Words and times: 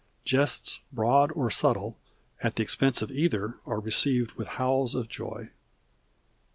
Jests 0.25 0.79
broad 0.91 1.31
or 1.33 1.51
subtle 1.51 1.95
at 2.41 2.55
the 2.55 2.63
expense 2.63 3.03
of 3.03 3.11
either 3.11 3.59
are 3.67 3.79
received 3.79 4.31
with 4.31 4.47
howls 4.57 4.95
of 4.95 5.07
joy. 5.07 5.49